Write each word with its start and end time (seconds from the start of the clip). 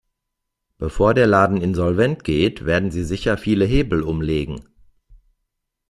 Bevor 0.79 1.13
der 1.13 1.27
Laden 1.27 1.57
insolvent 1.61 2.23
geht, 2.23 2.65
werden 2.65 2.89
sie 2.89 3.03
sicher 3.03 3.37
viele 3.37 3.65
Hebel 3.65 4.01
umlegen. 4.01 4.67